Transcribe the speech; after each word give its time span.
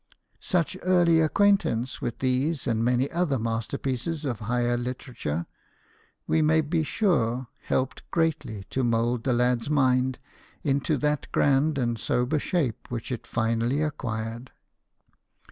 Such 0.39 0.75
early 0.81 1.21
acquaintance 1.21 2.01
with 2.01 2.17
these 2.17 2.65
and 2.65 2.83
many 2.83 3.11
other 3.11 3.37
masterpieces 3.37 4.25
of 4.25 4.39
higher 4.39 4.75
literature, 4.75 5.45
we 6.25 6.41
may 6.41 6.61
be 6.61 6.81
sure, 6.81 7.49
helped 7.59 8.09
greatly 8.09 8.63
to 8.71 8.83
mould 8.83 9.25
the 9.25 9.31
lad's 9.33 9.69
mind 9.69 10.17
into 10.63 10.97
that 10.97 11.31
grand 11.31 11.77
and 11.77 11.99
sober 11.99 12.39
shape 12.39 12.87
which 12.89 13.11
it 13.11 13.27
finally 13.27 13.83
acquired. 13.83 14.49